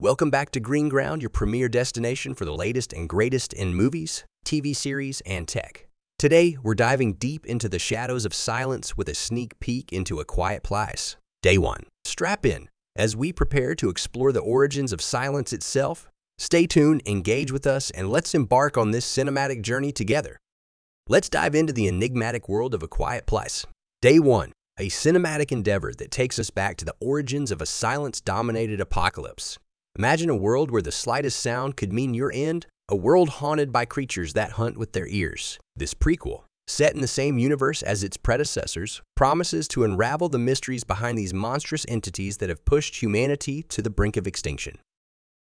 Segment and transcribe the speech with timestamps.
[0.00, 4.22] Welcome back to Green Ground, your premier destination for the latest and greatest in movies,
[4.46, 5.88] TV series, and tech.
[6.20, 10.24] Today, we're diving deep into the shadows of silence with a sneak peek into A
[10.24, 11.16] Quiet Place.
[11.42, 11.82] Day 1.
[12.04, 16.08] Strap in as we prepare to explore the origins of silence itself.
[16.38, 20.38] Stay tuned, engage with us, and let's embark on this cinematic journey together.
[21.08, 23.66] Let's dive into the enigmatic world of A Quiet Place.
[24.00, 24.52] Day 1.
[24.78, 29.58] A cinematic endeavor that takes us back to the origins of a silence-dominated apocalypse.
[29.98, 33.84] Imagine a world where the slightest sound could mean your end, a world haunted by
[33.84, 35.58] creatures that hunt with their ears.
[35.74, 40.84] This prequel, set in the same universe as its predecessors, promises to unravel the mysteries
[40.84, 44.78] behind these monstrous entities that have pushed humanity to the brink of extinction.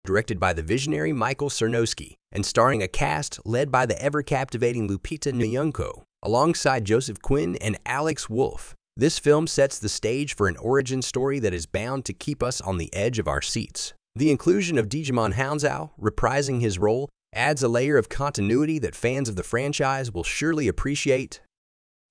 [0.05, 5.33] Directed by the visionary Michael Sarnoski and starring a cast led by the ever-captivating Lupita
[5.33, 11.01] Nyong'o, alongside Joseph Quinn and Alex Wolff, this film sets the stage for an origin
[11.01, 13.93] story that is bound to keep us on the edge of our seats.
[14.17, 19.27] The inclusion of Djimon Hounsou, reprising his role, adds a layer of continuity that fans
[19.27, 21.41] of the franchise will surely appreciate.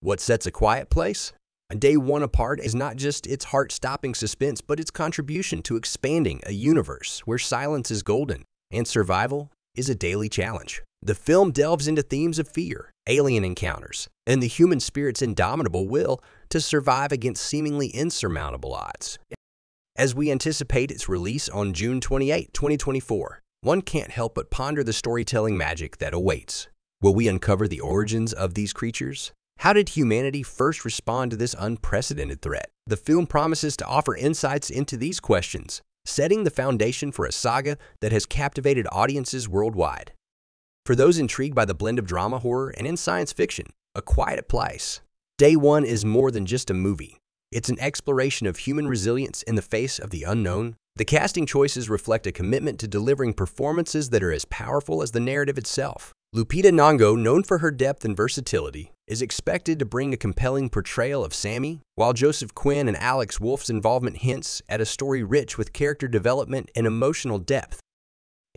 [0.00, 1.32] What sets A Quiet Place?
[1.70, 6.42] A Day One apart is not just its heart-stopping suspense, but its contribution to expanding
[6.44, 10.82] a universe where silence is golden and survival is a daily challenge.
[11.00, 16.22] The film delves into themes of fear, alien encounters, and the human spirit's indomitable will
[16.50, 19.18] to survive against seemingly insurmountable odds.
[19.96, 24.92] As we anticipate its release on June 28, 2024, one can't help but ponder the
[24.92, 26.66] storytelling magic that awaits.
[27.00, 29.30] Will we uncover the origins of these creatures?
[29.58, 32.70] How did humanity first respond to this unprecedented threat?
[32.88, 37.78] The film promises to offer insights into these questions, setting the foundation for a saga
[38.00, 40.12] that has captivated audiences worldwide.
[40.84, 44.48] For those intrigued by the blend of drama, horror, and in science fiction, A Quiet
[44.48, 45.02] Place,
[45.38, 47.20] Day One is more than just a movie.
[47.54, 50.74] It's an exploration of human resilience in the face of the unknown.
[50.96, 55.20] The casting choices reflect a commitment to delivering performances that are as powerful as the
[55.20, 56.12] narrative itself.
[56.34, 61.24] Lupita Nyong'o, known for her depth and versatility, is expected to bring a compelling portrayal
[61.24, 65.72] of Sammy, while Joseph Quinn and Alex Wolff's involvement hints at a story rich with
[65.72, 67.78] character development and emotional depth.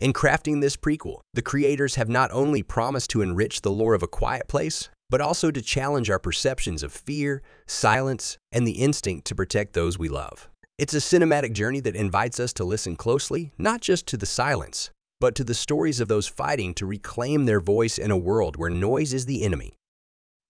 [0.00, 4.02] In crafting this prequel, the creators have not only promised to enrich the lore of
[4.02, 9.26] A Quiet Place, but also to challenge our perceptions of fear, silence, and the instinct
[9.26, 10.48] to protect those we love.
[10.76, 14.90] It's a cinematic journey that invites us to listen closely, not just to the silence,
[15.20, 18.70] but to the stories of those fighting to reclaim their voice in a world where
[18.70, 19.74] noise is the enemy.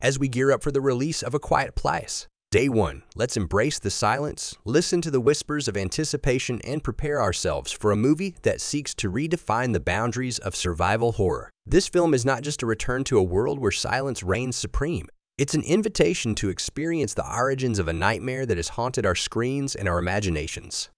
[0.01, 3.79] As we gear up for the release of A Quiet Place, Day 1, let's embrace
[3.79, 8.63] the silence, listen to the whispers of anticipation, and prepare ourselves for a movie that
[8.63, 11.51] seeks to redefine the boundaries of survival horror.
[11.67, 15.09] This film is not just a return to a world where silence reigns supreme.
[15.37, 19.75] It's an invitation to experience the origins of a nightmare that has haunted our screens
[19.75, 20.89] and our imaginations.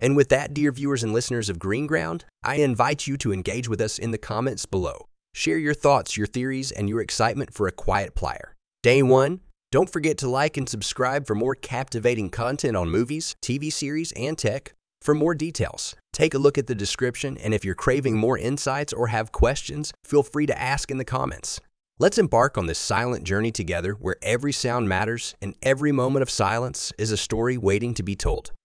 [0.00, 3.68] And with that, dear viewers and listeners of Green Ground, I invite you to engage
[3.68, 5.08] with us in the comments below.
[5.34, 8.40] Share your thoughts, your theories, and your excitement for A Quiet Place.
[8.82, 9.40] Day 1,
[9.72, 14.36] don't forget to like and subscribe for more captivating content on movies, TV series, and
[14.36, 14.74] tech.
[15.00, 18.92] For more details, take a look at the description, and if you're craving more insights
[18.92, 21.60] or have questions, feel free to ask in the comments.
[22.00, 26.30] Let's embark on this silent journey together where every sound matters and every moment of
[26.30, 28.50] silence is a story waiting to be told.